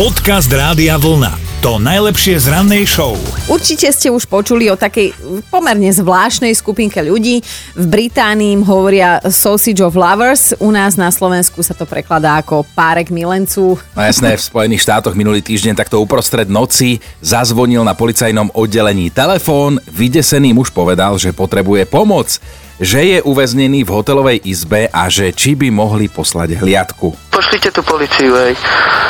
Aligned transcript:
Podcast 0.00 0.48
Rádia 0.48 0.96
Vlna. 0.96 1.60
To 1.60 1.76
najlepšie 1.76 2.40
z 2.40 2.48
rannej 2.48 2.88
show. 2.88 3.20
Určite 3.52 3.92
ste 3.92 4.08
už 4.08 4.32
počuli 4.32 4.72
o 4.72 4.76
takej 4.80 5.12
pomerne 5.52 5.92
zvláštnej 5.92 6.56
skupinke 6.56 7.04
ľudí. 7.04 7.44
V 7.76 7.84
Británii 7.84 8.56
im 8.56 8.64
hovoria 8.64 9.20
Sausage 9.28 9.84
of 9.84 9.92
Lovers, 9.92 10.56
u 10.56 10.72
nás 10.72 10.96
na 10.96 11.12
Slovensku 11.12 11.60
sa 11.60 11.76
to 11.76 11.84
prekladá 11.84 12.40
ako 12.40 12.64
párek 12.72 13.12
milencu. 13.12 13.76
No 13.76 14.00
jasné, 14.00 14.40
v 14.40 14.48
Spojených 14.48 14.88
štátoch 14.88 15.12
minulý 15.12 15.44
týždeň 15.44 15.76
takto 15.76 16.00
uprostred 16.00 16.48
noci 16.48 16.96
zazvonil 17.20 17.84
na 17.84 17.92
policajnom 17.92 18.56
oddelení 18.56 19.12
telefón. 19.12 19.84
Vydesený 19.84 20.56
muž 20.56 20.72
povedal, 20.72 21.20
že 21.20 21.36
potrebuje 21.36 21.84
pomoc 21.84 22.40
že 22.80 23.00
je 23.04 23.18
uväznený 23.20 23.84
v 23.84 23.92
hotelovej 23.92 24.40
izbe 24.48 24.88
a 24.88 25.12
že 25.12 25.36
či 25.36 25.52
by 25.52 25.68
mohli 25.68 26.08
poslať 26.08 26.64
hliadku. 26.64 27.12
Pošlite 27.28 27.68
tú 27.76 27.84
policiu, 27.84 28.32
hej. 28.32 28.56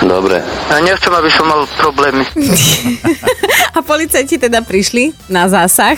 Dobre. 0.02 0.42
Ja 0.66 0.82
nechcem, 0.82 1.14
aby 1.14 1.30
som 1.30 1.46
mal 1.46 1.62
problémy. 1.78 2.26
A 3.78 3.86
policajti 3.86 4.34
teda 4.34 4.66
prišli 4.66 5.14
na 5.30 5.46
zásah, 5.46 5.94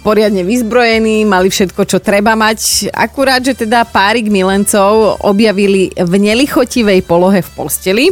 poriadne 0.00 0.40
vyzbrojení, 0.40 1.28
mali 1.28 1.52
všetko, 1.52 1.84
čo 1.84 2.00
treba 2.00 2.32
mať. 2.32 2.88
Akurát, 2.88 3.44
že 3.44 3.52
teda 3.52 3.84
párik 3.84 4.32
milencov 4.32 5.20
objavili 5.20 5.92
v 5.92 6.12
nelichotivej 6.16 7.04
polohe 7.04 7.44
v 7.44 7.50
posteli. 7.52 8.06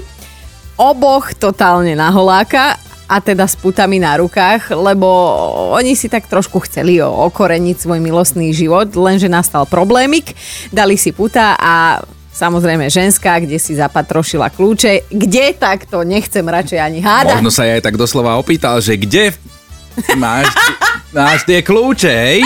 Oboch 0.77 1.33
totálne 1.41 1.97
na 1.97 2.13
holáka 2.13 2.77
a 3.05 3.21
teda 3.21 3.45
s 3.45 3.57
putami 3.57 4.01
na 4.01 4.17
rukách, 4.17 4.73
lebo 4.73 5.07
oni 5.77 5.93
si 5.93 6.09
tak 6.09 6.25
trošku 6.25 6.65
chceli 6.65 7.05
okoreniť 7.05 7.77
svoj 7.77 8.01
milostný 8.01 8.57
život, 8.57 8.89
lenže 8.97 9.29
nastal 9.29 9.69
problémik, 9.69 10.33
dali 10.73 10.97
si 10.97 11.13
puta 11.13 11.53
a 11.61 12.01
samozrejme 12.35 12.91
ženská, 12.91 13.39
kde 13.39 13.61
si 13.63 13.79
zapatrošila 13.79 14.51
kľúče. 14.51 15.13
Kde 15.13 15.55
tak 15.55 15.87
to 15.87 16.03
nechcem 16.03 16.43
radšej 16.43 16.81
ani 16.83 16.99
hádať. 17.05 17.39
Možno 17.39 17.55
sa 17.55 17.69
ja 17.69 17.79
aj 17.79 17.85
tak 17.87 18.01
doslova 18.01 18.35
opýtal, 18.41 18.83
že 18.83 18.99
kde 18.99 19.37
máš, 20.19 20.51
máš 21.15 21.47
tie 21.47 21.63
kľúče, 21.63 22.11
hej? 22.11 22.41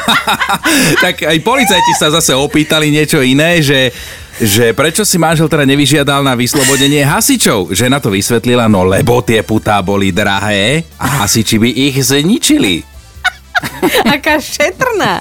tak 1.04 1.24
aj 1.24 1.38
policajti 1.40 1.92
sa 1.96 2.12
zase 2.12 2.36
opýtali 2.36 2.92
niečo 2.92 3.24
iné, 3.24 3.64
že 3.64 3.94
že 4.40 4.72
prečo 4.72 5.04
si 5.04 5.20
manžel 5.20 5.52
teda 5.52 5.68
nevyžiadal 5.68 6.24
na 6.24 6.32
vyslobodenie 6.32 7.04
hasičov. 7.04 7.76
Žena 7.76 8.00
to 8.00 8.08
vysvetlila, 8.08 8.72
no 8.72 8.88
lebo 8.88 9.20
tie 9.20 9.44
putá 9.44 9.84
boli 9.84 10.10
drahé 10.10 10.88
a 10.96 11.20
hasiči 11.22 11.60
by 11.60 11.68
ich 11.68 12.00
zničili. 12.00 12.80
Aká 14.08 14.40
šetrná. 14.40 15.20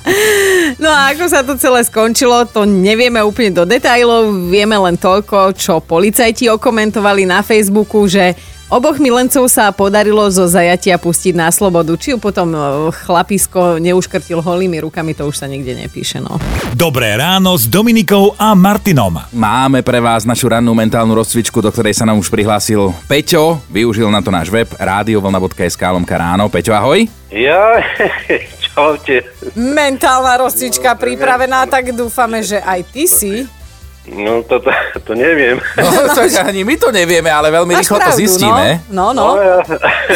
No 0.80 0.88
a 0.88 1.12
ako 1.12 1.26
sa 1.28 1.44
to 1.44 1.60
celé 1.60 1.84
skončilo, 1.84 2.48
to 2.48 2.64
nevieme 2.64 3.20
úplne 3.20 3.52
do 3.52 3.64
detajlov. 3.68 4.32
Vieme 4.48 4.80
len 4.80 4.96
toľko, 4.96 5.52
čo 5.60 5.84
policajti 5.84 6.48
okomentovali 6.48 7.28
na 7.28 7.44
Facebooku, 7.44 8.08
že 8.08 8.40
Oboch 8.70 9.02
milencov 9.02 9.50
sa 9.50 9.74
podarilo 9.74 10.22
zo 10.30 10.46
zajatia 10.46 11.02
pustiť 11.02 11.34
na 11.34 11.50
slobodu. 11.50 11.90
Či 11.98 12.14
ju 12.14 12.18
potom 12.22 12.54
e, 12.54 12.60
chlapisko 12.94 13.82
neuškrtil 13.82 14.46
holými 14.46 14.86
rukami, 14.86 15.18
to 15.18 15.26
už 15.26 15.42
sa 15.42 15.50
nikde 15.50 15.74
nepíše. 15.74 16.22
No. 16.22 16.38
Dobré 16.78 17.18
ráno 17.18 17.58
s 17.58 17.66
Dominikou 17.66 18.38
a 18.38 18.54
Martinom. 18.54 19.26
Máme 19.34 19.82
pre 19.82 19.98
vás 19.98 20.22
našu 20.22 20.54
rannú 20.54 20.78
mentálnu 20.78 21.18
rozcvičku, 21.18 21.66
do 21.66 21.74
ktorej 21.74 21.98
sa 21.98 22.06
nám 22.06 22.22
už 22.22 22.30
prihlásil 22.30 22.94
Peťo. 23.10 23.58
Využil 23.74 24.06
na 24.14 24.22
to 24.22 24.30
náš 24.30 24.54
web 24.54 24.70
radiovlna.sk 24.78 25.82
lomka 25.90 26.22
ráno. 26.22 26.46
Peťo, 26.54 26.70
ahoj. 26.70 27.10
Ja, 27.34 27.82
čaute. 28.70 29.26
Mentálna 29.58 30.46
rozcvička 30.46 30.94
pripravená, 30.94 31.66
tak 31.66 31.90
dúfame, 31.98 32.46
že 32.46 32.62
aj 32.62 32.86
ty 32.94 33.10
si. 33.10 33.50
No 34.08 34.42
to, 34.42 34.58
to, 34.64 34.72
to 35.06 35.14
neviem. 35.14 35.60
No, 35.78 35.86
to 36.16 36.24
ani 36.42 36.64
my 36.64 36.76
to 36.80 36.90
nevieme, 36.90 37.30
ale 37.30 37.52
veľmi 37.52 37.78
Máš 37.78 37.86
rýchlo 37.86 37.98
to 38.00 38.04
pravdu, 38.10 38.20
zistíme. 38.20 38.66
No, 38.90 39.12
no. 39.14 39.14
No, 39.14 39.36
no. 39.36 39.44
ja, 39.44 39.58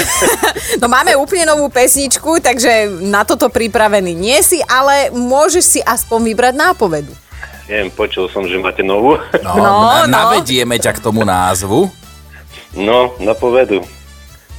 No 0.82 0.88
máme 0.90 1.14
úplne 1.14 1.46
novú 1.46 1.70
pesničku, 1.70 2.42
takže 2.42 2.90
na 3.06 3.22
toto 3.22 3.52
pripravený 3.54 4.18
nie 4.18 4.40
si, 4.42 4.64
ale 4.66 5.14
môžeš 5.14 5.64
si 5.64 5.80
aspoň 5.84 6.34
vybrať 6.34 6.54
nápovedu. 6.58 7.14
neviem, 7.70 7.94
počul 7.94 8.28
som, 8.34 8.48
že 8.48 8.58
máte 8.58 8.82
novú. 8.82 9.20
No, 9.46 9.52
No, 9.62 9.62
na, 9.62 10.08
no. 10.08 10.10
Navedieme 10.10 10.80
ťa 10.82 10.98
k 10.98 11.04
tomu 11.04 11.22
názvu. 11.22 11.92
No, 12.74 13.14
napovedu. 13.22 13.86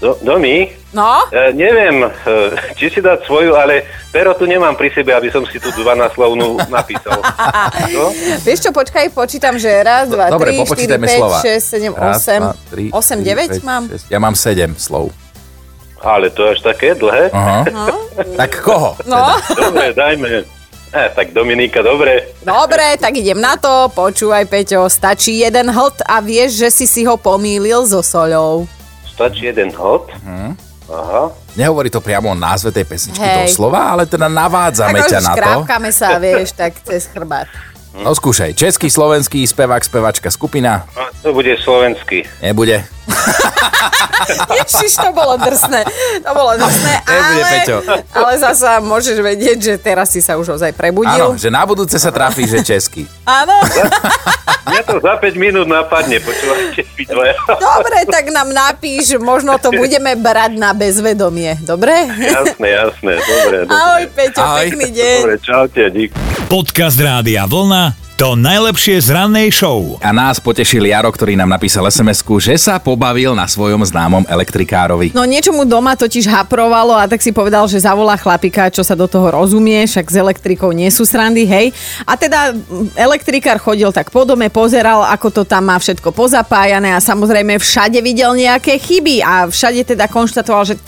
Do, 0.05 0.21
Domi, 0.21 0.69
No? 0.93 1.25
e, 1.27 1.49
neviem, 1.51 2.05
e, 2.05 2.09
či 2.77 2.87
si 2.87 3.01
dať 3.01 3.25
svoju, 3.25 3.57
ale 3.57 3.83
pero 4.13 4.31
tu 4.31 4.45
nemám 4.45 4.77
pri 4.77 4.93
sebe, 4.93 5.11
aby 5.11 5.27
som 5.27 5.41
si 5.43 5.57
tu 5.57 5.73
12 5.73 5.81
slovnú 6.13 6.61
napísal. 6.69 7.25
No? 7.97 8.13
Vieš 8.45 8.59
čo, 8.61 8.71
počkaj, 8.71 9.09
počítam, 9.11 9.57
že 9.57 9.73
raz, 9.81 10.07
dva, 10.07 10.29
Dobre, 10.29 10.53
tri, 10.53 10.61
štyri, 10.61 10.93
päť, 10.95 11.17
slova. 11.17 11.39
šesť, 11.41 11.65
sedem, 11.65 11.93
Raz, 11.95 12.21
osem. 12.21 12.41
dva, 12.43 12.53
tri, 12.69 12.85
Osem, 12.93 13.19
deväť 13.23 13.49
päť, 13.51 13.65
mám? 13.65 13.83
šesť. 13.89 14.07
Ja 14.07 14.19
mám 14.19 14.35
sedem 14.35 14.77
slov. 14.77 15.09
Ale 15.99 16.29
to 16.29 16.45
až 16.45 16.61
také 16.61 16.93
dlhé. 16.93 17.33
Aha. 17.33 17.65
Tak 18.37 18.61
koho? 18.61 18.93
No, 19.09 19.41
Dobre, 19.57 19.97
dajme. 19.97 20.45
E, 20.93 21.03
tak 21.11 21.33
Dominika, 21.33 21.81
dobre. 21.81 22.37
dobre, 22.41 23.01
tak 23.01 23.17
idem 23.17 23.41
na 23.41 23.57
to. 23.57 23.89
Počúvaj, 23.91 24.45
Peťo, 24.45 24.87
stačí 24.87 25.41
jeden 25.41 25.67
hlт 25.67 26.05
a 26.05 26.21
vieš, 26.21 26.61
že 26.61 26.69
si 26.71 26.87
si 26.87 27.03
ho 27.03 27.17
pomýlil 27.17 27.83
so 27.83 27.99
soľou. 27.99 28.69
Stačí 29.15 29.47
jeden 29.47 29.71
hod. 29.71 30.11
Aha. 30.91 31.31
Nehovorí 31.57 31.89
to 31.89 32.03
priamo 32.03 32.35
o 32.35 32.37
názve 32.37 32.75
tej 32.75 32.85
pesničky 32.85 33.23
Hej. 33.23 33.49
doslova, 33.49 33.95
ale 33.95 34.05
teda 34.05 34.29
navádzame 34.29 35.01
Ako 35.01 35.09
ťa 35.09 35.21
na 35.23 35.33
to. 35.33 35.39
škrápkame 35.39 35.91
sa, 35.95 36.09
vieš, 36.25 36.53
tak 36.53 36.77
cez 36.83 37.09
chrbát. 37.09 37.49
No 37.95 38.11
skúšaj, 38.11 38.59
český, 38.59 38.91
slovenský, 38.91 39.47
spevák, 39.47 39.79
spevačka, 39.79 40.27
skupina. 40.27 40.83
A 40.99 41.15
to 41.23 41.31
bude 41.31 41.55
slovenský. 41.63 42.27
Nebude. 42.43 42.83
Ježiš, 44.65 44.97
to 44.97 45.11
bolo 45.13 45.37
drsné. 45.37 45.85
To 46.25 46.31
bolo 46.33 46.57
drsné, 46.57 46.93
Nebude, 47.05 47.43
ale, 47.43 47.51
Peťo. 47.53 47.77
ale 48.13 48.33
zasa 48.41 48.81
môžeš 48.81 49.17
vedieť, 49.21 49.59
že 49.61 49.75
teraz 49.77 50.11
si 50.11 50.25
sa 50.25 50.41
už 50.41 50.57
ozaj 50.57 50.73
prebudil. 50.73 51.35
Áno, 51.35 51.37
že 51.37 51.53
na 51.53 51.63
budúce 51.65 51.97
sa 52.01 52.09
trafí, 52.09 52.49
že 52.49 52.65
český. 52.65 53.05
Áno. 53.25 53.55
Mňa 54.65 54.83
to 54.89 54.97
za 55.05 55.21
5 55.21 55.37
minút 55.37 55.69
napadne, 55.69 56.17
počúvajte 56.25 56.83
vy 56.97 57.05
dvaja. 57.05 57.37
Dobre, 57.69 57.99
tak 58.09 58.25
nám 58.33 58.49
napíš, 58.49 59.21
možno 59.21 59.61
to 59.61 59.69
budeme 59.71 60.17
brať 60.17 60.57
na 60.57 60.73
bezvedomie. 60.73 61.61
Dobre? 61.61 61.93
Jasné, 62.09 62.69
jasné, 62.73 63.13
dobre, 63.21 63.57
dobre. 63.69 63.75
Ahoj, 63.77 64.05
Peťo, 64.17 64.41
Ahoj. 64.41 64.61
pekný 64.65 64.89
deň. 64.97 65.19
Dobre, 65.21 65.37
čaute, 65.45 65.83
dík. 65.93 66.11
Podcast 66.49 66.97
Rádia 66.97 67.45
Vlna. 67.45 68.04
To 68.15 68.39
najlepšie 68.39 69.03
z 69.03 69.11
rannej 69.11 69.51
show. 69.51 69.99
A 69.99 70.15
nás 70.15 70.39
potešil 70.39 70.87
Jaro, 70.87 71.11
ktorý 71.11 71.35
nám 71.35 71.51
napísal 71.51 71.83
sms 71.91 72.23
že 72.39 72.55
sa 72.55 72.79
pobavil 72.79 73.35
na 73.35 73.43
svojom 73.51 73.83
známom 73.83 74.23
elektrikárovi. 74.31 75.11
No 75.11 75.27
niečo 75.27 75.51
mu 75.51 75.67
doma 75.67 75.99
totiž 75.99 76.31
haprovalo 76.31 76.95
a 76.95 77.11
tak 77.11 77.19
si 77.19 77.35
povedal, 77.35 77.67
že 77.67 77.83
zavolá 77.83 78.15
chlapika, 78.15 78.71
čo 78.71 78.87
sa 78.87 78.95
do 78.95 79.11
toho 79.11 79.35
rozumie, 79.35 79.83
však 79.91 80.07
s 80.07 80.15
elektrikou 80.15 80.71
nie 80.71 80.95
sú 80.95 81.03
srandy, 81.03 81.43
hej. 81.43 81.75
A 82.07 82.15
teda 82.15 82.55
elektrikár 82.95 83.59
chodil 83.59 83.91
tak 83.91 84.15
po 84.15 84.23
dome, 84.23 84.47
pozeral, 84.47 85.03
ako 85.11 85.35
to 85.35 85.43
tam 85.43 85.75
má 85.75 85.77
všetko 85.83 86.15
pozapájané 86.15 86.95
a 86.95 87.03
samozrejme 87.03 87.59
všade 87.59 87.99
videl 87.99 88.31
nejaké 88.39 88.79
chyby 88.79 89.27
a 89.27 89.51
všade 89.51 89.91
teda 89.91 90.07
konštatoval, 90.07 90.71
že 90.71 90.79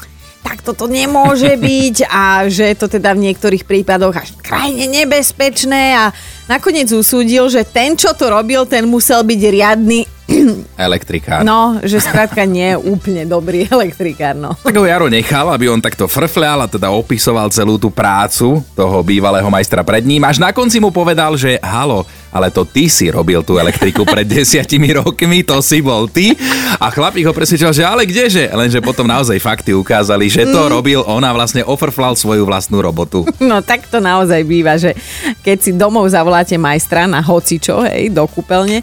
tak 0.46 0.62
toto 0.62 0.86
nemôže 0.86 1.58
byť 1.66 2.06
a 2.06 2.46
že 2.46 2.70
je 2.70 2.76
to 2.78 2.86
teda 2.86 3.18
v 3.18 3.26
niektorých 3.26 3.66
prípadoch 3.66 4.14
až 4.14 4.30
krajne 4.38 4.86
nebezpečné 4.86 5.98
a 5.98 6.14
nakoniec 6.46 6.90
usúdil, 6.90 7.46
že 7.50 7.62
ten, 7.62 7.94
čo 7.94 8.14
to 8.14 8.30
robil, 8.30 8.66
ten 8.66 8.86
musel 8.86 9.22
byť 9.22 9.40
riadny, 9.50 10.00
Elektrikár. 10.90 11.46
no, 11.46 11.78
že 11.86 12.02
skrátka 12.02 12.42
nie 12.42 12.74
je 12.74 12.82
úplne 12.82 13.22
dobrý 13.22 13.62
elektrikár, 13.70 14.34
no. 14.34 14.58
Tak 14.58 14.74
ho 14.74 14.82
Jaro 14.82 15.06
nechal, 15.06 15.46
aby 15.54 15.70
on 15.70 15.78
takto 15.78 16.10
frfľal 16.10 16.66
a 16.66 16.70
teda 16.70 16.90
opisoval 16.90 17.46
celú 17.54 17.78
tú 17.78 17.94
prácu 17.94 18.58
toho 18.74 18.96
bývalého 19.06 19.46
majstra 19.46 19.86
pred 19.86 20.02
ním. 20.02 20.26
Až 20.26 20.42
na 20.42 20.50
konci 20.50 20.82
mu 20.82 20.90
povedal, 20.90 21.38
že 21.38 21.62
halo, 21.62 22.02
ale 22.36 22.52
to 22.52 22.68
ty 22.68 22.86
si 22.86 23.08
robil 23.08 23.40
tú 23.40 23.56
elektriku 23.56 24.04
pred 24.04 24.28
desiatimi 24.36 24.92
rokmi, 24.92 25.40
to 25.40 25.64
si 25.64 25.80
bol 25.80 26.04
ty. 26.04 26.36
A 26.76 26.92
chlapík 26.92 27.24
ho 27.24 27.32
presvedčil, 27.32 27.72
že 27.72 27.82
ale 27.82 28.04
kdeže? 28.04 28.52
Lenže 28.52 28.84
potom 28.84 29.08
naozaj 29.08 29.40
fakty 29.40 29.72
ukázali, 29.72 30.28
že 30.28 30.44
to 30.44 30.68
robil 30.68 31.00
on 31.08 31.24
a 31.24 31.32
vlastne 31.32 31.64
ofrflal 31.64 32.12
svoju 32.12 32.44
vlastnú 32.44 32.84
robotu. 32.84 33.24
No 33.46 33.62
tak 33.62 33.86
to 33.86 34.02
naozaj 34.02 34.42
býva, 34.42 34.74
že 34.74 34.92
keď 35.40 35.56
si 35.62 35.70
domov 35.70 36.10
zavoláte 36.10 36.58
majstra 36.58 37.06
na 37.06 37.22
hocičo, 37.22 37.86
hej, 37.86 38.10
do 38.10 38.26
kúpeľne, 38.26 38.82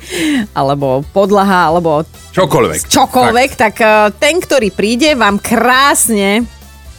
alebo 0.55 1.03
podlaha, 1.11 1.67
alebo 1.67 2.07
Čokoľvek. 2.31 2.87
čokoľvek, 2.87 3.49
tak 3.53 3.75
eh, 3.77 4.09
ten, 4.17 4.39
ktorý 4.39 4.71
príde, 4.71 5.13
vám 5.13 5.37
krásne, 5.37 6.47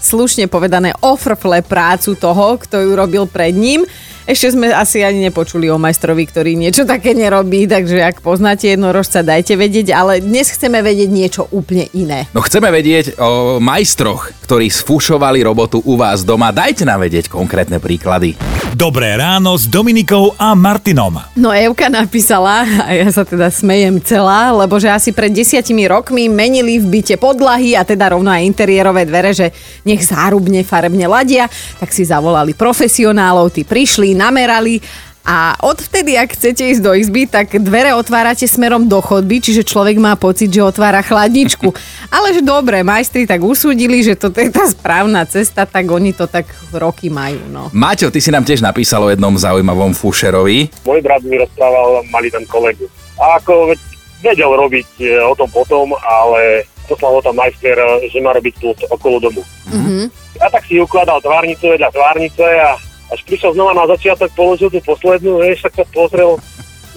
slušne 0.04 0.46
povedané, 0.52 0.92
ofrfle 1.00 1.64
prácu 1.64 2.12
toho, 2.14 2.60
kto 2.60 2.84
ju 2.84 2.92
robil 2.92 3.24
pred 3.24 3.56
ním. 3.56 3.88
Ešte 4.24 4.56
sme 4.56 4.72
asi 4.72 5.04
ani 5.04 5.28
nepočuli 5.28 5.68
o 5.68 5.76
majstrovi, 5.76 6.24
ktorý 6.24 6.56
niečo 6.56 6.88
také 6.88 7.12
nerobí, 7.12 7.68
takže 7.68 8.00
ak 8.00 8.24
poznáte 8.24 8.72
jednorožca, 8.72 9.20
dajte 9.20 9.52
vedieť, 9.52 9.92
ale 9.92 10.24
dnes 10.24 10.48
chceme 10.48 10.80
vedieť 10.80 11.10
niečo 11.12 11.42
úplne 11.52 11.92
iné. 11.92 12.24
No 12.32 12.40
chceme 12.40 12.72
vedieť 12.72 13.20
o 13.20 13.60
majstroch, 13.60 14.32
ktorí 14.48 14.72
sfušovali 14.72 15.44
robotu 15.44 15.84
u 15.84 16.00
vás 16.00 16.24
doma. 16.24 16.56
Dajte 16.56 16.88
nám 16.88 17.04
vedieť 17.04 17.28
konkrétne 17.28 17.76
príklady. 17.76 18.53
Dobré 18.74 19.14
ráno 19.14 19.54
s 19.54 19.70
Dominikou 19.70 20.34
a 20.34 20.50
Martinom. 20.58 21.22
No 21.38 21.54
Evka 21.54 21.86
napísala, 21.86 22.66
a 22.82 22.90
ja 22.90 23.06
sa 23.06 23.22
teda 23.22 23.46
smejem 23.46 24.02
celá, 24.02 24.50
lebo 24.50 24.82
že 24.82 24.90
asi 24.90 25.14
pred 25.14 25.30
desiatimi 25.30 25.86
rokmi 25.86 26.26
menili 26.26 26.82
v 26.82 26.98
byte 26.98 27.14
podlahy 27.22 27.78
a 27.78 27.86
teda 27.86 28.18
rovno 28.18 28.34
aj 28.34 28.42
interiérové 28.42 29.06
dvere, 29.06 29.30
že 29.30 29.54
nech 29.86 30.02
zárubne 30.02 30.66
farebne 30.66 31.06
ladia, 31.06 31.46
tak 31.78 31.94
si 31.94 32.02
zavolali 32.02 32.50
profesionálov, 32.58 33.54
tí 33.54 33.62
prišli, 33.62 34.18
namerali 34.18 34.82
a 35.24 35.56
odvtedy, 35.64 36.20
ak 36.20 36.36
chcete 36.36 36.68
ísť 36.68 36.84
do 36.84 36.92
izby, 36.92 37.24
tak 37.24 37.56
dvere 37.56 37.96
otvárate 37.96 38.44
smerom 38.44 38.92
do 38.92 39.00
chodby, 39.00 39.40
čiže 39.40 39.64
človek 39.64 39.96
má 39.96 40.20
pocit, 40.20 40.52
že 40.52 40.60
otvára 40.60 41.00
chladničku. 41.00 41.72
Ale 42.14 42.36
že 42.36 42.44
dobre, 42.44 42.84
majstri 42.84 43.24
tak 43.24 43.40
usúdili, 43.40 44.04
že 44.04 44.20
toto 44.20 44.36
je 44.44 44.52
tá 44.52 44.68
správna 44.68 45.24
cesta, 45.24 45.64
tak 45.64 45.88
oni 45.88 46.12
to 46.12 46.28
tak 46.28 46.44
roky 46.76 47.08
majú. 47.08 47.40
No. 47.48 47.72
Maťo, 47.72 48.12
ty 48.12 48.20
si 48.20 48.28
nám 48.28 48.44
tiež 48.44 48.60
napísal 48.60 49.08
o 49.08 49.08
jednom 49.08 49.32
zaujímavom 49.32 49.96
fušerovi. 49.96 50.84
Môj 50.84 51.00
brat 51.00 51.24
mi 51.24 51.40
rozprával, 51.40 52.04
mali 52.12 52.28
tam 52.28 52.44
kolegu. 52.44 52.84
A 53.16 53.40
ako 53.40 53.72
vedel 54.20 54.52
robiť 54.52 54.88
e, 55.00 55.24
o 55.24 55.32
tom 55.32 55.48
potom, 55.48 55.96
ale 56.04 56.68
poslal 56.84 57.16
ho 57.16 57.20
tam 57.24 57.40
majster, 57.40 57.80
e, 57.80 58.12
že 58.12 58.20
má 58.20 58.36
robiť 58.36 58.60
tu 58.60 58.76
okolo 58.92 59.24
domu. 59.24 59.40
Mhm. 59.72 60.12
Ja 60.36 60.52
tak 60.52 60.68
si 60.68 60.76
ukladal 60.76 61.24
tvárnicu 61.24 61.72
vedľa 61.72 61.88
tvárnice 61.94 62.44
a 62.44 62.76
až 63.14 63.22
prišiel 63.22 63.54
znova 63.54 63.72
na 63.72 63.86
začiatok, 63.86 64.34
položil 64.34 64.68
tú 64.74 64.82
poslednú, 64.82 65.38
vieš, 65.38 65.62
tak 65.62 65.78
sa 65.78 65.84
pozrel 65.94 66.36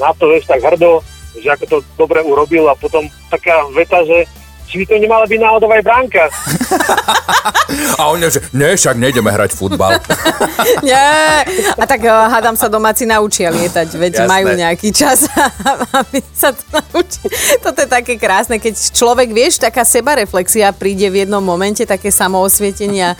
na 0.01 0.09
to, 0.17 0.33
vieš, 0.33 0.49
tak 0.49 0.65
hrdo, 0.65 1.05
že 1.37 1.49
ako 1.53 1.65
to 1.69 1.77
dobre 1.93 2.25
urobil 2.25 2.65
a 2.67 2.73
potom 2.73 3.05
taká 3.29 3.69
veta, 3.77 4.01
že 4.01 4.25
či 4.67 4.83
by 4.83 4.85
to 4.85 4.95
nemala 4.99 5.23
byť 5.23 5.39
náhodou 5.39 5.71
aj 5.71 5.83
bránka. 5.83 6.23
A 7.99 8.11
on 8.11 8.19
je, 8.19 8.35
že 8.35 8.39
ne, 8.51 8.75
však 8.75 8.99
nejdeme 8.99 9.31
hrať 9.31 9.55
futbal. 9.55 9.95
Nie. 10.87 11.47
A 11.79 11.83
tak 11.87 12.03
eh, 12.03 12.11
hádam 12.11 12.59
sa 12.59 12.67
domáci 12.67 13.07
naučia 13.07 13.47
lietať, 13.47 13.87
veď 13.95 14.13
Jasné. 14.23 14.27
majú 14.27 14.47
nejaký 14.51 14.91
čas, 14.91 15.31
aby 16.03 16.19
sa 16.35 16.51
to 16.51 16.63
naučili. 16.67 17.31
Toto 17.63 17.79
je 17.79 17.89
také 17.89 18.19
krásne, 18.19 18.59
keď 18.59 18.75
človek, 18.91 19.31
vieš, 19.31 19.63
taká 19.63 19.87
sebareflexia 19.87 20.75
príde 20.75 21.07
v 21.07 21.23
jednom 21.23 21.41
momente, 21.41 21.87
také 21.87 22.11
samoosvietenia 22.11 23.15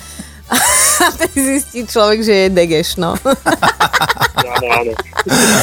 a 0.52 0.56
zistí 1.36 1.84
človek, 1.88 2.20
že 2.24 2.34
je 2.34 2.48
degeš, 2.52 3.00
no. 3.00 3.16
Áno, 4.38 4.68
áno. 4.70 4.94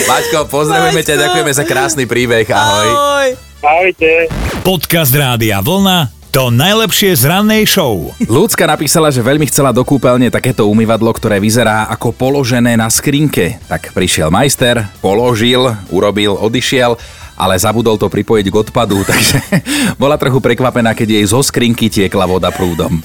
Maťko, 0.07 0.51
pozdravujeme 0.51 1.03
ťa, 1.03 1.15
ďakujeme 1.17 1.53
za 1.57 1.65
krásny 1.65 2.05
príbeh, 2.05 2.47
ahoj. 2.53 2.89
Ahoj. 2.91 3.29
Ahojte. 3.65 4.29
Podcast 4.61 5.15
Rádia 5.15 5.65
Vlna 5.65 6.25
to 6.35 6.51
najlepšie 6.51 7.15
z 7.15 7.31
rannej 7.31 7.63
show. 7.63 8.11
Ľudská 8.27 8.67
napísala, 8.67 9.15
že 9.15 9.23
veľmi 9.23 9.47
chcela 9.47 9.71
do 9.71 9.87
kúpeľne 9.87 10.35
takéto 10.35 10.67
umývadlo, 10.67 11.15
ktoré 11.15 11.39
vyzerá 11.39 11.87
ako 11.87 12.11
položené 12.11 12.75
na 12.75 12.91
skrinke. 12.91 13.63
Tak 13.71 13.95
prišiel 13.95 14.35
majster, 14.35 14.83
položil, 14.99 15.71
urobil, 15.95 16.35
odišiel, 16.35 16.99
ale 17.39 17.55
zabudol 17.55 17.95
to 18.03 18.11
pripojiť 18.11 18.51
k 18.51 18.59
odpadu, 18.67 18.99
takže 19.15 19.39
bola 19.95 20.19
trochu 20.19 20.43
prekvapená, 20.43 20.91
keď 20.91 21.23
jej 21.23 21.25
zo 21.31 21.39
skrinky 21.39 21.87
tiekla 21.87 22.27
voda 22.27 22.51
prúdom. 22.51 22.99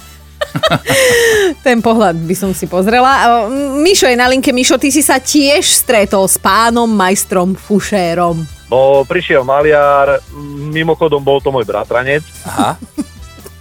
Ten 1.65 1.81
pohľad 1.81 2.15
by 2.17 2.35
som 2.35 2.51
si 2.53 2.65
pozrela. 2.65 3.47
Mišo 3.79 4.09
je 4.09 4.17
na 4.17 4.29
linke. 4.29 4.53
Mišo, 4.53 4.77
ty 4.77 4.89
si 4.93 5.01
sa 5.01 5.21
tiež 5.21 5.65
stretol 5.65 6.25
s 6.27 6.37
pánom 6.37 6.89
majstrom 6.89 7.53
Fušérom. 7.55 8.45
No, 8.69 9.01
prišiel 9.01 9.41
maliar, 9.41 10.21
mimochodom 10.69 11.25
bol 11.25 11.41
to 11.41 11.49
môj 11.49 11.65
bratranec 11.65 12.21
Aha. 12.45 12.77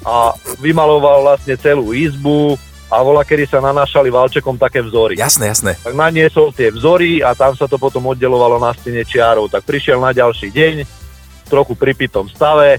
a 0.04 0.36
vymaloval 0.60 1.24
vlastne 1.24 1.56
celú 1.56 1.96
izbu 1.96 2.60
a 2.92 3.00
vola, 3.00 3.24
kedy 3.24 3.48
sa 3.48 3.64
nanášali 3.64 4.12
valčekom 4.12 4.60
také 4.60 4.84
vzory. 4.84 5.16
Jasné, 5.16 5.48
jasné. 5.48 5.72
Tak 5.80 5.96
naniesol 5.96 6.52
tie 6.52 6.68
vzory 6.68 7.24
a 7.24 7.32
tam 7.32 7.56
sa 7.56 7.64
to 7.64 7.80
potom 7.80 8.04
oddelovalo 8.12 8.60
na 8.60 8.72
stene 8.76 9.00
čiarou. 9.04 9.48
Tak 9.48 9.64
prišiel 9.64 9.96
na 9.96 10.12
ďalší 10.12 10.52
deň, 10.52 10.74
trochu 11.48 11.72
pripitom 11.72 12.28
stave, 12.28 12.76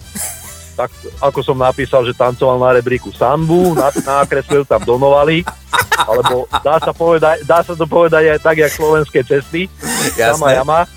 tak 0.80 0.96
ako 1.20 1.44
som 1.44 1.60
napísal, 1.60 2.08
že 2.08 2.16
tancoval 2.16 2.56
na 2.56 2.72
rebríku 2.80 3.12
sambu, 3.12 3.76
na, 3.76 3.92
nakreslil 3.92 4.64
tam 4.64 4.80
donovali, 4.88 5.44
alebo 6.08 6.48
dá 6.64 6.80
sa, 6.80 6.96
povedať, 6.96 7.44
dá 7.44 7.60
sa 7.60 7.76
to 7.76 7.84
povedať 7.84 8.32
aj 8.32 8.40
tak, 8.40 8.64
jak 8.64 8.72
slovenské 8.72 9.20
cesty, 9.28 9.68
sama 10.16 10.56
jama. 10.56 10.88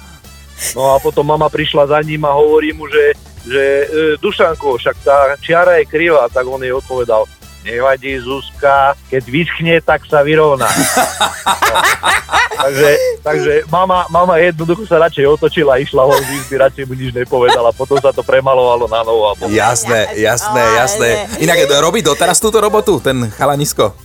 No 0.78 0.94
a 0.94 1.02
potom 1.02 1.26
mama 1.26 1.50
prišla 1.50 1.90
za 1.90 1.98
ním 2.06 2.22
a 2.22 2.30
hovorí 2.30 2.70
mu, 2.70 2.86
že, 2.86 3.18
že 3.42 3.64
e, 3.82 3.86
Dušanko, 4.22 4.78
však 4.78 4.96
tá 5.02 5.34
čiara 5.42 5.82
je 5.82 5.90
krivá, 5.90 6.30
tak 6.30 6.46
on 6.46 6.62
jej 6.62 6.70
odpovedal, 6.70 7.26
nevadí 7.62 8.18
Zuzka, 8.18 8.94
keď 9.08 9.22
vyschne, 9.26 9.74
tak 9.82 10.04
sa 10.06 10.22
vyrovná. 10.26 10.66
No. 10.66 10.84
Takže, 12.62 12.90
takže 13.26 13.52
mama, 13.66 14.06
mama 14.06 14.38
jednoducho 14.38 14.86
sa 14.86 15.02
radšej 15.02 15.26
otočila 15.26 15.74
a 15.74 15.82
išla 15.82 16.06
von 16.06 16.22
z 16.22 16.30
izby, 16.30 16.62
radšej 16.62 16.84
mu 16.86 16.94
nič 16.94 17.10
nepovedala. 17.10 17.74
Potom 17.74 17.98
sa 17.98 18.14
to 18.14 18.22
premalovalo 18.22 18.86
na 18.86 19.02
novo 19.02 19.26
a 19.26 19.34
bolo. 19.34 19.50
Jasné, 19.50 20.14
jasné, 20.14 20.62
jasné. 20.78 21.08
Inak 21.42 21.66
robí 21.82 22.06
doteraz 22.06 22.38
túto 22.38 22.62
robotu, 22.62 23.02
ten 23.02 23.34
chalanisko? 23.34 23.98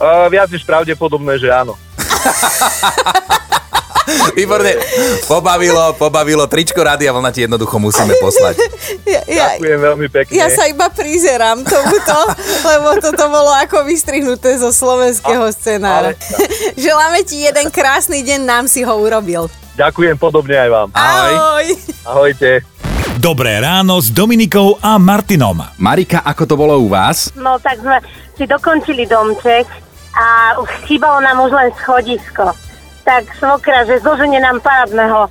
Uh, 0.00 0.26
viac 0.26 0.50
než 0.50 0.66
pravdepodobné, 0.66 1.38
že 1.38 1.54
áno. 1.54 1.78
Výborne. 4.38 4.74
Pobavilo, 5.26 5.94
pobavilo. 5.94 6.44
Tričko 6.46 6.82
Rádia 6.82 7.12
Vlna 7.12 7.30
ti 7.30 7.46
jednoducho 7.46 7.78
musíme 7.78 8.14
poslať. 8.18 8.56
Ja, 9.06 9.22
ja, 9.26 9.46
Ďakujem 9.56 9.78
veľmi 9.80 10.06
pekne. 10.10 10.32
ja 10.34 10.46
sa 10.50 10.66
iba 10.66 10.86
prizerám 10.90 11.62
tomuto, 11.62 12.18
lebo 12.70 12.88
toto 12.98 13.24
bolo 13.30 13.50
ako 13.58 13.86
vystrihnuté 13.86 14.58
zo 14.58 14.70
slovenského 14.70 15.46
scenára. 15.54 16.14
Želáme 16.78 17.22
ti 17.26 17.42
jeden 17.46 17.70
krásny 17.70 18.22
deň, 18.22 18.40
nám 18.42 18.64
si 18.66 18.82
ho 18.82 18.94
urobil. 18.98 19.46
Ďakujem 19.78 20.16
podobne 20.18 20.56
aj 20.60 20.70
vám. 20.70 20.88
Ahoj. 20.92 21.34
Ahoj. 21.34 21.66
Ahojte. 22.04 22.50
Dobré 23.20 23.60
ráno 23.60 24.00
s 24.00 24.08
Dominikou 24.08 24.80
a 24.80 24.96
Martinom. 24.96 25.60
Marika, 25.76 26.24
ako 26.24 26.42
to 26.48 26.54
bolo 26.56 26.80
u 26.80 26.88
vás? 26.88 27.28
No 27.36 27.60
tak 27.60 27.76
sme 27.84 28.00
si 28.32 28.48
dokončili 28.48 29.04
domček 29.04 29.68
a 30.16 30.56
už 30.56 30.68
chýbalo 30.88 31.20
nám 31.20 31.44
už 31.44 31.52
len 31.52 31.68
schodisko. 31.76 32.48
Tak 33.04 33.22
svokra, 33.40 33.88
že 33.88 34.04
zoženie 34.04 34.38
nám 34.40 34.60
parádneho 34.60 35.26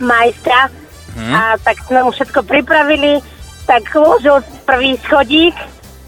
majstra 0.00 0.72
a 1.18 1.58
tak 1.60 1.76
sme 1.84 2.06
mu 2.06 2.10
všetko 2.14 2.46
pripravili, 2.46 3.18
tak 3.66 3.82
uložil 3.92 4.40
prvý 4.64 4.96
schodík, 5.04 5.54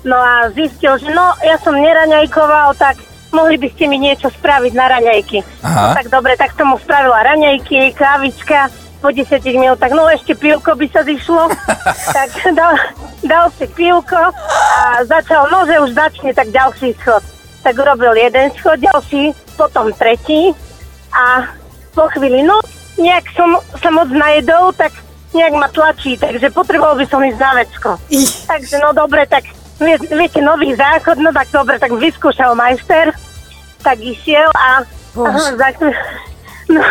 no 0.06 0.16
a 0.16 0.48
zistil, 0.54 0.98
že 0.98 1.10
no, 1.10 1.34
ja 1.42 1.58
som 1.58 1.74
neraňajkoval, 1.74 2.74
tak 2.78 2.96
mohli 3.34 3.58
by 3.58 3.68
ste 3.74 3.90
mi 3.90 3.98
niečo 3.98 4.30
spraviť 4.30 4.72
na 4.72 4.86
raňajky. 4.88 5.38
Aha. 5.66 5.92
No, 5.92 5.94
tak 5.98 6.06
dobre, 6.08 6.38
tak 6.38 6.54
som 6.54 6.70
mu 6.70 6.78
spravila 6.78 7.22
raňajky, 7.22 7.92
kávička, 7.98 8.70
po 9.02 9.10
10 9.10 9.26
minútach, 9.58 9.90
no 9.90 10.06
ešte 10.06 10.38
pivko 10.38 10.78
by 10.78 10.86
sa 10.86 11.02
zišlo, 11.02 11.50
tak 12.16 12.30
dal, 12.54 12.78
dal 13.26 13.46
si 13.58 13.66
pivko 13.66 14.30
a 14.78 15.02
začal, 15.02 15.50
no 15.50 15.66
že 15.66 15.82
už 15.82 15.90
začne, 15.90 16.30
tak 16.30 16.54
ďalší 16.54 16.94
schod. 17.02 17.22
Tak 17.66 17.74
urobil 17.74 18.14
jeden 18.14 18.54
schod, 18.54 18.78
ďalší, 18.78 19.34
potom 19.54 19.92
tretí 19.94 20.52
a 21.12 21.46
po 21.92 22.08
chvíli, 22.16 22.42
no 22.42 22.56
nejak 22.96 23.24
som 23.36 23.56
sa 23.80 23.88
moc 23.92 24.08
najedol, 24.12 24.72
tak 24.76 24.92
nejak 25.32 25.54
ma 25.56 25.68
tlačí, 25.72 26.16
takže 26.20 26.52
potreboval 26.52 26.96
by 26.96 27.06
som 27.08 27.24
ísť 27.24 27.40
na 27.40 27.52
vecko. 27.56 27.90
Takže 28.48 28.76
no 28.84 28.92
dobre, 28.92 29.24
tak 29.24 29.48
vie, 29.80 29.96
viete, 30.12 30.40
nový 30.44 30.76
záchod, 30.76 31.16
no 31.20 31.32
tak 31.32 31.48
dobre, 31.48 31.80
tak 31.80 31.92
vyskúšal 31.96 32.52
majster, 32.52 33.12
tak 33.80 33.96
išiel 33.98 34.48
a, 34.52 34.84
a, 34.84 35.30
za- 35.56 35.80
no, 36.76 36.84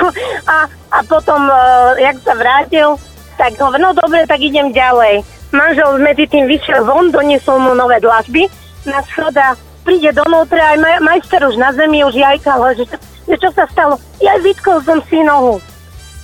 a, 0.50 0.58
a 0.70 0.98
potom, 1.06 1.42
uh, 1.48 1.94
jak 2.02 2.18
sa 2.26 2.34
vrátil, 2.34 2.98
tak 3.38 3.58
hovorí, 3.62 3.82
no 3.82 3.94
dobre, 3.94 4.26
tak 4.26 4.42
idem 4.42 4.74
ďalej. 4.74 5.22
Manžel 5.52 6.00
medzi 6.00 6.26
tým 6.30 6.48
vyšiel 6.48 6.86
von, 6.86 7.12
doniesol 7.12 7.60
mu 7.60 7.74
nové 7.74 8.00
dlažby 8.02 8.48
na 8.88 9.02
schoda, 9.06 9.54
príde 9.82 10.10
donútra, 10.14 10.74
aj 10.74 10.78
maj, 10.80 10.98
majster 11.02 11.42
už 11.44 11.58
na 11.58 11.74
zemi, 11.74 12.06
už 12.06 12.16
jajkal, 12.16 12.62
že, 12.78 12.86
že 13.26 13.36
čo 13.38 13.50
sa 13.52 13.66
stalo? 13.68 13.98
Ja 14.22 14.38
vytkol 14.40 14.82
som 14.86 15.02
si 15.10 15.20
nohu. 15.22 15.58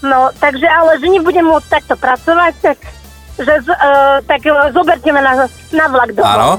No, 0.06 0.30
takže 0.38 0.70
ale, 0.70 1.02
že 1.02 1.10
nebudem 1.10 1.46
môcť 1.46 1.82
takto 1.82 1.98
pracovať, 1.98 2.54
tak, 2.62 2.78
že, 3.42 3.54
z- 3.66 3.80
uh, 3.82 4.22
tak 4.30 4.46
uh, 4.46 4.70
zoberte 4.70 5.10
ma 5.10 5.26
na, 5.26 5.34
na 5.74 5.86
vlak 5.90 6.14
domov. 6.14 6.38
Áno? 6.38 6.52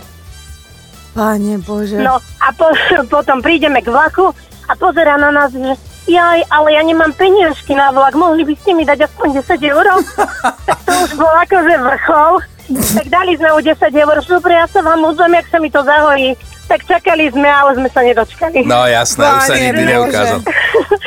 Pane 1.14 1.58
Bože. 1.62 1.98
No 2.02 2.18
a 2.18 2.48
po, 2.54 2.70
potom 3.14 3.38
prídeme 3.38 3.78
k 3.78 3.90
vlaku 3.90 4.34
a 4.66 4.72
pozera 4.74 5.14
na 5.18 5.30
nás, 5.30 5.54
že 5.54 5.78
jaj, 6.10 6.40
ale 6.50 6.74
ja 6.74 6.82
nemám 6.82 7.14
peniažky 7.14 7.78
na 7.78 7.94
vlak, 7.94 8.18
mohli 8.18 8.42
by 8.42 8.54
ste 8.58 8.74
mi 8.74 8.82
dať 8.82 9.06
aspoň 9.06 9.42
10 9.42 9.70
eur? 9.70 9.86
tak 10.66 10.78
to 10.82 10.92
už 11.06 11.12
bol 11.14 11.34
akože 11.46 11.74
vrchol. 11.78 12.34
Tak 12.68 13.06
dali 13.08 13.32
sme 13.38 13.48
mu 13.54 13.60
10 13.64 13.80
eur, 13.80 14.16
dobre, 14.28 14.52
ja 14.52 14.66
sa 14.68 14.84
vám 14.84 15.00
ozvem, 15.06 15.40
jak 15.40 15.46
sa 15.48 15.58
mi 15.62 15.70
to 15.70 15.80
zahojí. 15.80 16.36
Tak 16.68 16.84
čakali 16.84 17.32
sme, 17.32 17.48
ale 17.48 17.80
sme 17.80 17.88
sa 17.88 18.00
nedočkali. 18.04 18.68
No 18.68 18.84
jasné, 18.84 19.24
už 19.24 19.42
sa 19.48 19.56
nikdy 19.56 19.82
neukázal. 19.88 20.40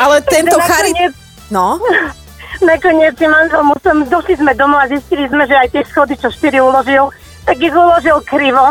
Ale 0.01 0.15
tento 0.25 0.57
charit... 0.57 1.13
No, 1.53 1.77
Nakoniec 2.61 3.17
si 3.17 3.25
manžel 3.25 3.63
musel, 3.65 4.05
došli 4.05 4.37
sme 4.37 4.53
domov 4.53 4.85
a 4.85 4.91
zistili 4.91 5.25
sme, 5.25 5.49
že 5.49 5.57
aj 5.57 5.67
tie 5.73 5.81
schody, 5.89 6.13
čo 6.13 6.29
štyri 6.29 6.61
uložil, 6.61 7.09
tak 7.41 7.57
ich 7.57 7.73
uložil 7.73 8.21
krivo. 8.21 8.69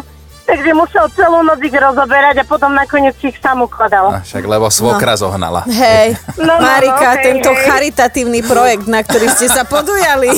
Takže 0.50 0.70
musel 0.74 1.06
celú 1.14 1.46
noc 1.46 1.62
ich 1.62 1.70
rozoberať 1.70 2.42
a 2.42 2.44
potom 2.44 2.74
nakoniec 2.74 3.14
ich 3.22 3.38
sám 3.38 3.62
ukladal. 3.62 4.10
A 4.10 4.26
však 4.26 4.42
lebo 4.42 4.66
svokra 4.66 5.14
zohnala. 5.14 5.62
Hej, 5.70 6.18
No, 6.42 6.58
no, 6.58 6.66
Marika, 6.66 7.14
no, 7.14 7.18
hej, 7.20 7.22
tento 7.22 7.50
hej. 7.54 7.62
charitatívny 7.70 8.40
projekt, 8.42 8.90
na 8.90 9.06
ktorý 9.06 9.30
ste 9.30 9.46
sa 9.46 9.62
podujali, 9.62 10.34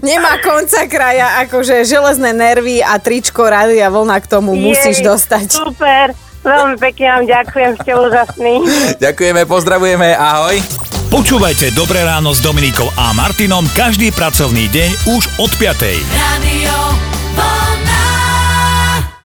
nemá 0.00 0.40
konca 0.40 0.88
kraja, 0.88 1.44
akože 1.44 1.84
železné 1.84 2.32
nervy 2.32 2.80
a 2.80 2.96
tričko 2.96 3.44
Rádia 3.44 3.92
Vlna 3.92 4.16
k 4.24 4.26
tomu 4.30 4.56
musíš 4.56 5.04
Jej, 5.04 5.06
dostať. 5.12 5.48
Super, 5.52 6.16
veľmi 6.40 6.76
pekne 6.80 7.06
vám 7.12 7.24
ďakujem, 7.28 7.72
ste 7.82 7.90
úžasní. 7.92 8.54
Ďakujeme, 9.04 9.42
pozdravujeme, 9.44 10.16
ahoj. 10.16 10.56
Počúvajte 11.12 11.76
Dobré 11.76 12.08
ráno 12.08 12.32
s 12.32 12.40
Dominikou 12.40 12.88
a 12.96 13.12
Martinom 13.12 13.68
každý 13.76 14.08
pracovný 14.16 14.72
deň 14.72 15.12
už 15.12 15.22
od 15.44 15.52
5. 15.60 15.76
Radio. 16.08 16.72